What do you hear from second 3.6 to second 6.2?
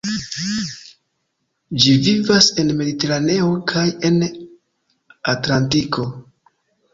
kaj en Atlantiko.